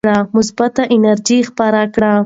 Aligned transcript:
مثبته 0.35 0.83
انرژي 0.95 1.39
خپره 1.49 1.81
کړئ. 1.95 2.17